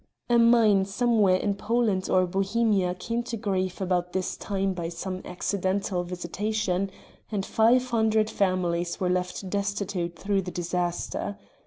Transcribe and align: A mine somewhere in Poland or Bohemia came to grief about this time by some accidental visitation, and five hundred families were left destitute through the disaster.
A 0.31 0.39
mine 0.39 0.83
somewhere 0.85 1.35
in 1.35 1.53
Poland 1.53 2.09
or 2.09 2.25
Bohemia 2.25 2.95
came 2.95 3.21
to 3.21 3.37
grief 3.37 3.79
about 3.79 4.13
this 4.13 4.35
time 4.35 4.73
by 4.73 4.89
some 4.89 5.21
accidental 5.25 6.03
visitation, 6.03 6.89
and 7.31 7.45
five 7.45 7.87
hundred 7.91 8.27
families 8.27 8.99
were 8.99 9.11
left 9.11 9.47
destitute 9.51 10.17
through 10.17 10.41
the 10.41 10.49
disaster. 10.49 11.37